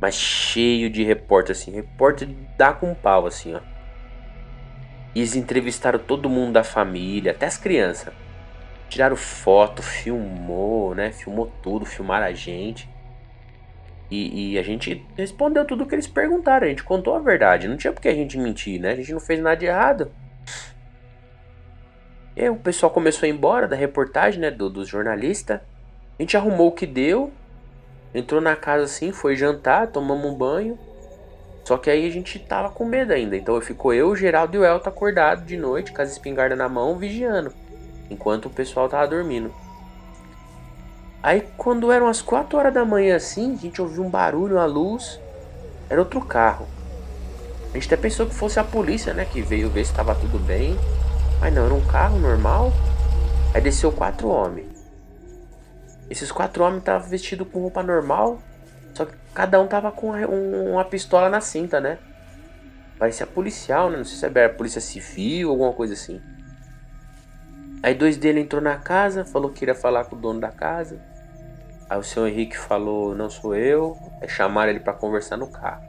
Mas 0.00 0.16
cheio 0.16 0.90
de 0.90 1.04
repórter, 1.04 1.52
assim. 1.52 1.70
Repórter 1.70 2.28
dá 2.58 2.72
com 2.72 2.92
pau, 2.92 3.24
assim, 3.24 3.54
ó. 3.54 3.60
E 5.14 5.20
eles 5.20 5.36
entrevistaram 5.36 6.00
todo 6.00 6.28
mundo 6.28 6.54
da 6.54 6.64
família, 6.64 7.30
até 7.30 7.46
as 7.46 7.56
crianças. 7.56 8.12
Tiraram 8.88 9.14
foto, 9.14 9.80
filmou, 9.80 10.92
né? 10.92 11.12
Filmou 11.12 11.46
tudo, 11.62 11.86
filmaram 11.86 12.26
a 12.26 12.32
gente. 12.32 12.88
E, 14.10 14.54
e, 14.54 14.58
a 14.58 14.62
gente 14.62 15.06
respondeu 15.16 15.64
tudo 15.64 15.84
o 15.84 15.86
que 15.86 15.94
eles 15.94 16.08
perguntaram. 16.08 16.66
A 16.66 16.68
gente 16.68 16.82
contou 16.82 17.14
a 17.14 17.20
verdade. 17.20 17.68
Não 17.68 17.76
tinha 17.76 17.92
porque 17.92 18.08
a 18.08 18.14
gente 18.14 18.36
mentir, 18.36 18.80
né? 18.80 18.90
A 18.90 18.96
gente 18.96 19.12
não 19.12 19.20
fez 19.20 19.40
nada 19.40 19.56
de 19.56 19.66
errado. 19.66 20.10
E 22.36 22.48
o 22.48 22.56
pessoal 22.56 22.90
começou 22.90 23.26
a 23.26 23.28
ir 23.28 23.32
embora 23.32 23.68
da 23.68 23.76
reportagem, 23.76 24.40
né? 24.40 24.50
Do, 24.50 24.68
dos 24.68 24.88
jornalistas. 24.88 25.60
A 26.18 26.22
gente 26.22 26.36
arrumou 26.36 26.68
o 26.68 26.72
que 26.72 26.86
deu. 26.86 27.32
Entrou 28.14 28.40
na 28.40 28.56
casa 28.56 28.84
assim, 28.84 29.12
foi 29.12 29.36
jantar, 29.36 29.88
tomamos 29.88 30.24
um 30.24 30.34
banho. 30.34 30.78
Só 31.64 31.78
que 31.78 31.88
aí 31.88 32.06
a 32.06 32.10
gente 32.10 32.38
tava 32.38 32.70
com 32.70 32.84
medo 32.84 33.12
ainda. 33.12 33.36
Então 33.36 33.60
ficou 33.60 33.94
eu, 33.94 34.14
Geraldo 34.14 34.56
e 34.56 34.60
o 34.60 34.64
Elton 34.64 34.88
acordado 34.88 35.44
de 35.44 35.56
noite, 35.56 35.92
com 35.92 36.02
as 36.02 36.12
espingardas 36.12 36.58
na 36.58 36.68
mão, 36.68 36.96
vigiando. 36.96 37.52
Enquanto 38.10 38.46
o 38.46 38.50
pessoal 38.50 38.88
tava 38.88 39.08
dormindo. 39.08 39.52
Aí 41.22 41.42
quando 41.56 41.90
eram 41.90 42.06
as 42.06 42.20
4 42.20 42.58
horas 42.58 42.74
da 42.74 42.84
manhã 42.84 43.16
assim, 43.16 43.54
a 43.54 43.56
gente 43.56 43.80
ouviu 43.80 44.04
um 44.04 44.10
barulho, 44.10 44.56
uma 44.56 44.66
luz. 44.66 45.18
Era 45.88 46.00
outro 46.00 46.20
carro. 46.20 46.66
A 47.70 47.74
gente 47.74 47.86
até 47.86 47.96
pensou 47.96 48.26
que 48.26 48.34
fosse 48.34 48.60
a 48.60 48.64
polícia, 48.64 49.14
né? 49.14 49.24
Que 49.24 49.40
veio 49.40 49.70
ver 49.70 49.84
se 49.84 49.90
estava 49.90 50.14
tudo 50.14 50.38
bem. 50.38 50.78
Mas 51.40 51.52
não, 51.52 51.64
era 51.66 51.74
um 51.74 51.86
carro 51.86 52.18
normal. 52.18 52.72
Aí 53.54 53.60
desceu 53.60 53.92
quatro 53.92 54.28
homens. 54.28 54.74
Esses 56.10 56.30
quatro 56.30 56.62
homens 56.64 56.80
estavam 56.80 57.08
vestidos 57.08 57.48
com 57.50 57.60
roupa 57.60 57.82
normal, 57.82 58.38
só 58.92 59.04
que 59.04 59.14
cada 59.32 59.60
um 59.60 59.66
tava 59.66 59.90
com 59.90 60.10
uma 60.10 60.84
pistola 60.84 61.28
na 61.28 61.40
cinta, 61.40 61.80
né? 61.80 61.98
Parecia 62.98 63.26
policial, 63.26 63.90
né? 63.90 63.96
Não 63.96 64.04
sei 64.04 64.16
se 64.16 64.38
era 64.38 64.52
polícia 64.52 64.80
civil 64.80 65.48
ou 65.48 65.54
alguma 65.54 65.72
coisa 65.72 65.94
assim. 65.94 66.20
Aí 67.82 67.94
dois 67.94 68.16
dele 68.16 68.40
entrou 68.40 68.62
na 68.62 68.76
casa, 68.76 69.24
falou 69.24 69.50
que 69.50 69.64
iria 69.64 69.74
falar 69.74 70.04
com 70.04 70.16
o 70.16 70.18
dono 70.18 70.40
da 70.40 70.50
casa. 70.50 70.98
Aí 71.88 71.98
o 71.98 72.02
senhor 72.02 72.28
Henrique 72.28 72.56
falou, 72.56 73.14
não 73.14 73.28
sou 73.28 73.54
eu. 73.54 73.96
Aí 74.20 74.28
chamaram 74.28 74.70
ele 74.70 74.80
para 74.80 74.92
conversar 74.92 75.36
no 75.36 75.48
carro. 75.48 75.84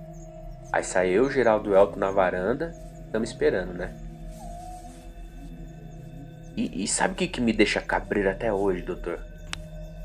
Aí 0.72 0.84
saiu 0.84 1.26
o 1.26 1.32
Geraldo 1.32 1.76
Elton 1.76 1.98
na 1.98 2.12
varanda. 2.12 2.74
Estamos 3.06 3.30
esperando, 3.30 3.74
né? 3.74 3.94
E, 6.56 6.84
e 6.84 6.88
sabe 6.88 7.14
o 7.14 7.18
que, 7.18 7.28
que 7.28 7.42
me 7.42 7.52
deixa 7.52 7.82
cabreiro 7.82 8.30
até 8.30 8.52
hoje, 8.52 8.82
doutor? 8.82 9.20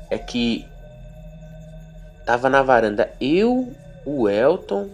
É 0.09 0.17
que 0.17 0.65
Tava 2.25 2.49
na 2.49 2.61
varanda 2.61 3.11
eu, 3.19 3.73
o 4.05 4.29
Elton 4.29 4.89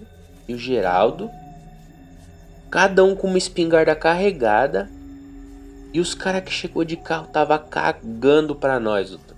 e 0.48 0.54
o 0.54 0.58
Geraldo. 0.58 1.30
Cada 2.70 3.04
um 3.04 3.16
com 3.16 3.28
uma 3.28 3.38
espingarda 3.38 3.96
carregada. 3.96 4.90
E 5.94 6.00
os 6.00 6.14
caras 6.14 6.44
que 6.44 6.52
chegou 6.52 6.84
de 6.84 6.98
carro 6.98 7.28
tava 7.28 7.58
cagando 7.60 8.56
pra 8.56 8.80
nós, 8.80 9.10
doutor. 9.10 9.36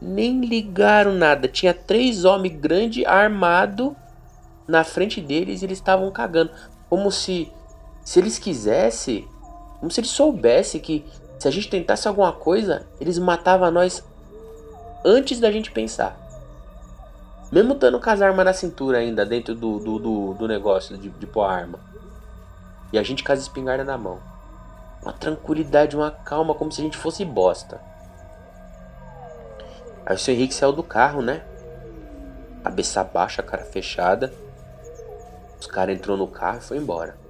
Nem 0.00 0.40
ligaram 0.40 1.12
nada. 1.14 1.48
Tinha 1.48 1.74
três 1.74 2.24
homens 2.24 2.58
grandes 2.58 3.06
armados 3.06 3.92
na 4.66 4.84
frente 4.84 5.20
deles 5.20 5.62
e 5.62 5.64
eles 5.64 5.78
estavam 5.78 6.10
cagando. 6.10 6.50
Como 6.88 7.10
se, 7.10 7.50
se 8.04 8.18
eles 8.18 8.38
quisessem, 8.38 9.26
como 9.84 9.92
se 9.92 10.00
eles 10.00 10.12
soubessem 10.12 10.80
que 10.80 11.04
se 11.38 11.46
a 11.46 11.50
gente 11.50 11.68
tentasse 11.68 12.08
alguma 12.08 12.32
coisa, 12.32 12.86
eles 12.98 13.18
matavam 13.18 13.70
nós 13.70 14.02
antes 15.04 15.38
da 15.38 15.52
gente 15.52 15.70
pensar. 15.70 16.18
Mesmo 17.52 17.74
estando 17.74 18.00
com 18.00 18.08
as 18.08 18.22
armas 18.22 18.46
na 18.46 18.54
cintura 18.54 18.96
ainda, 18.96 19.26
dentro 19.26 19.54
do, 19.54 19.78
do, 19.78 19.98
do, 19.98 20.34
do 20.38 20.48
negócio 20.48 20.96
de, 20.96 21.10
de 21.10 21.26
pôr 21.26 21.42
arma. 21.42 21.78
E 22.94 22.98
a 22.98 23.02
gente 23.02 23.22
com 23.22 23.30
as 23.30 23.40
espingardas 23.40 23.86
na 23.86 23.98
mão. 23.98 24.20
Uma 25.02 25.12
tranquilidade, 25.12 25.94
uma 25.94 26.10
calma, 26.10 26.54
como 26.54 26.72
se 26.72 26.80
a 26.80 26.84
gente 26.84 26.96
fosse 26.96 27.22
bosta. 27.22 27.78
Aí 30.06 30.16
o 30.16 30.18
seu 30.18 30.32
Henrique 30.32 30.54
saiu 30.54 30.72
do 30.72 30.82
carro, 30.82 31.20
né? 31.20 31.44
Cabeça 32.62 33.04
baixa, 33.04 33.42
cara 33.42 33.66
fechada. 33.66 34.32
Os 35.60 35.66
caras 35.66 35.94
entrou 35.94 36.16
no 36.16 36.26
carro 36.26 36.56
e 36.56 36.62
foi 36.62 36.78
embora. 36.78 37.22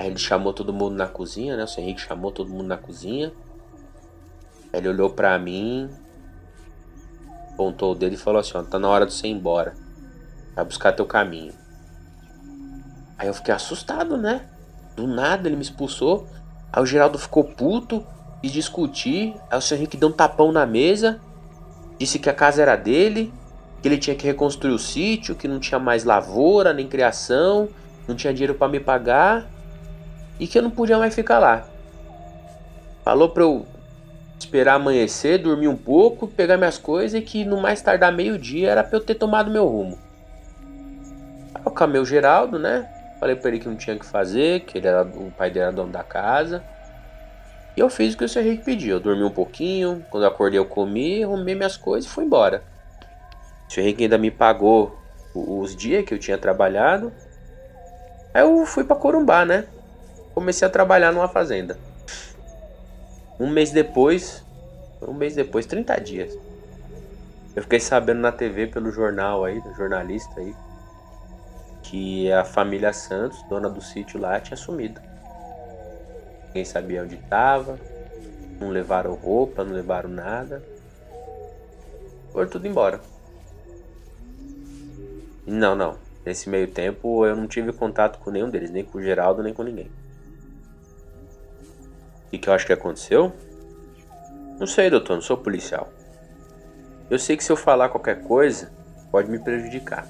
Aí 0.00 0.06
ele 0.06 0.18
chamou 0.18 0.54
todo 0.54 0.72
mundo 0.72 0.96
na 0.96 1.06
cozinha, 1.06 1.58
né? 1.58 1.64
O 1.64 1.68
seu 1.68 1.82
Henrique 1.82 2.00
chamou 2.00 2.32
todo 2.32 2.48
mundo 2.48 2.66
na 2.66 2.78
cozinha. 2.78 3.34
Ele 4.72 4.88
olhou 4.88 5.10
pra 5.10 5.38
mim, 5.38 5.90
apontou 7.52 7.92
o 7.92 7.94
dedo 7.94 8.14
e 8.14 8.16
falou 8.16 8.40
assim: 8.40 8.56
ó, 8.56 8.62
tá 8.62 8.78
na 8.78 8.88
hora 8.88 9.04
de 9.04 9.12
você 9.12 9.26
ir 9.26 9.32
embora. 9.32 9.74
Vai 10.56 10.64
buscar 10.64 10.92
teu 10.92 11.04
caminho. 11.04 11.52
Aí 13.18 13.28
eu 13.28 13.34
fiquei 13.34 13.52
assustado, 13.52 14.16
né? 14.16 14.48
Do 14.96 15.06
nada 15.06 15.46
ele 15.46 15.56
me 15.56 15.60
expulsou. 15.62 16.26
Aí 16.72 16.82
o 16.82 16.86
Geraldo 16.86 17.18
ficou 17.18 17.44
puto 17.44 18.02
e 18.42 18.48
discutir. 18.48 19.34
Aí 19.50 19.58
o 19.58 19.60
seu 19.60 19.76
Henrique 19.76 19.98
deu 19.98 20.08
um 20.08 20.12
tapão 20.12 20.50
na 20.50 20.64
mesa. 20.64 21.20
Disse 21.98 22.18
que 22.18 22.30
a 22.30 22.34
casa 22.34 22.62
era 22.62 22.74
dele. 22.74 23.30
Que 23.82 23.88
ele 23.88 23.98
tinha 23.98 24.16
que 24.16 24.26
reconstruir 24.26 24.72
o 24.72 24.78
sítio. 24.78 25.34
Que 25.34 25.46
não 25.46 25.60
tinha 25.60 25.78
mais 25.78 26.04
lavoura 26.04 26.72
nem 26.72 26.88
criação. 26.88 27.68
Não 28.08 28.16
tinha 28.16 28.32
dinheiro 28.32 28.54
para 28.54 28.66
me 28.66 28.80
pagar. 28.80 29.59
E 30.40 30.48
que 30.48 30.58
eu 30.58 30.62
não 30.62 30.70
podia 30.70 30.98
mais 30.98 31.14
ficar 31.14 31.38
lá. 31.38 31.68
Falou 33.04 33.28
pra 33.28 33.44
eu 33.44 33.66
esperar 34.38 34.74
amanhecer, 34.74 35.38
dormir 35.38 35.68
um 35.68 35.76
pouco, 35.76 36.26
pegar 36.26 36.56
minhas 36.56 36.78
coisas 36.78 37.20
e 37.20 37.22
que 37.22 37.44
no 37.44 37.60
mais 37.60 37.82
tardar 37.82 38.12
meio-dia 38.12 38.70
era 38.70 38.82
pra 38.82 38.96
eu 38.96 39.04
ter 39.04 39.14
tomado 39.14 39.50
meu 39.50 39.66
rumo. 39.68 39.98
Aí 41.54 41.62
eu 41.64 41.70
camei 41.70 42.00
o 42.00 42.06
Geraldo, 42.06 42.58
né? 42.58 42.88
Falei 43.20 43.36
pra 43.36 43.50
ele 43.50 43.58
que 43.58 43.68
não 43.68 43.76
tinha 43.76 43.94
o 43.94 43.98
que 43.98 44.06
fazer, 44.06 44.60
que 44.60 44.78
ele 44.78 44.86
era, 44.86 45.02
o 45.02 45.30
pai 45.30 45.50
dele 45.50 45.66
era 45.66 45.72
dono 45.72 45.92
da 45.92 46.02
casa. 46.02 46.64
E 47.76 47.80
eu 47.80 47.90
fiz 47.90 48.14
o 48.14 48.16
que 48.16 48.24
o 48.24 48.28
Sr. 48.28 48.40
Henrique 48.40 48.64
pediu. 48.64 48.96
Eu 48.96 49.00
dormi 49.00 49.22
um 49.22 49.30
pouquinho, 49.30 50.04
quando 50.10 50.24
eu 50.24 50.28
acordei 50.28 50.58
eu 50.58 50.64
comi, 50.64 51.22
arrumei 51.22 51.54
minhas 51.54 51.76
coisas 51.76 52.10
e 52.10 52.12
fui 52.12 52.24
embora. 52.24 52.62
O 53.68 53.72
Sr. 53.72 53.80
Henrique 53.80 54.04
ainda 54.04 54.16
me 54.16 54.30
pagou 54.30 54.98
os 55.34 55.76
dias 55.76 56.04
que 56.04 56.14
eu 56.14 56.18
tinha 56.18 56.38
trabalhado. 56.38 57.12
Aí 58.32 58.42
eu 58.42 58.64
fui 58.64 58.84
para 58.84 58.96
Corumbá, 58.96 59.44
né? 59.44 59.66
Comecei 60.34 60.66
a 60.66 60.70
trabalhar 60.70 61.12
numa 61.12 61.28
fazenda. 61.28 61.76
Um 63.38 63.48
mês 63.48 63.70
depois, 63.70 64.44
um 65.00 65.14
mês 65.14 65.34
depois, 65.34 65.66
30 65.66 65.96
dias. 66.00 66.38
Eu 67.56 67.62
fiquei 67.62 67.80
sabendo 67.80 68.20
na 68.20 68.30
TV 68.30 68.66
pelo 68.68 68.92
jornal 68.92 69.44
aí, 69.44 69.60
do 69.60 69.74
jornalista 69.74 70.38
aí, 70.38 70.54
que 71.82 72.30
a 72.30 72.44
família 72.44 72.92
Santos, 72.92 73.42
dona 73.48 73.68
do 73.68 73.80
sítio 73.80 74.20
lá, 74.20 74.38
tinha 74.38 74.56
sumido. 74.56 75.00
Ninguém 76.46 76.64
sabia 76.64 77.02
onde 77.02 77.16
estava, 77.16 77.78
não 78.60 78.68
levaram 78.68 79.14
roupa, 79.14 79.64
não 79.64 79.72
levaram 79.72 80.08
nada. 80.08 80.62
Foram 82.32 82.48
tudo 82.48 82.68
embora. 82.68 83.00
Não, 85.46 85.74
não. 85.74 85.96
Nesse 86.24 86.48
meio 86.48 86.68
tempo 86.68 87.26
eu 87.26 87.34
não 87.34 87.46
tive 87.48 87.72
contato 87.72 88.18
com 88.18 88.30
nenhum 88.30 88.48
deles, 88.48 88.70
nem 88.70 88.84
com 88.84 88.98
o 88.98 89.02
Geraldo, 89.02 89.42
nem 89.42 89.54
com 89.54 89.62
ninguém. 89.62 89.90
O 92.32 92.38
que 92.38 92.48
eu 92.48 92.52
acho 92.52 92.64
que 92.64 92.72
aconteceu? 92.72 93.32
Não 94.58 94.66
sei, 94.66 94.88
doutor, 94.88 95.14
não 95.14 95.22
sou 95.22 95.36
policial. 95.36 95.92
Eu 97.10 97.18
sei 97.18 97.36
que 97.36 97.42
se 97.42 97.50
eu 97.50 97.56
falar 97.56 97.88
qualquer 97.88 98.22
coisa, 98.22 98.70
pode 99.10 99.28
me 99.28 99.38
prejudicar. 99.38 100.06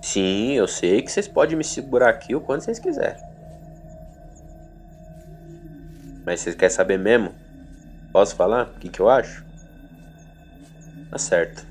Sim, 0.00 0.52
eu 0.52 0.68
sei 0.68 1.02
que 1.02 1.10
vocês 1.10 1.26
podem 1.26 1.56
me 1.56 1.64
segurar 1.64 2.10
aqui 2.10 2.34
o 2.34 2.40
quanto 2.40 2.64
vocês 2.64 2.78
quiserem. 2.78 3.22
Mas 6.24 6.40
vocês 6.40 6.54
querem 6.54 6.74
saber 6.74 6.98
mesmo? 6.98 7.34
Posso 8.12 8.36
falar 8.36 8.68
o 8.68 8.78
que, 8.78 8.88
que 8.88 9.00
eu 9.00 9.08
acho? 9.08 9.44
Tá 11.10 11.18
certo. 11.18 11.66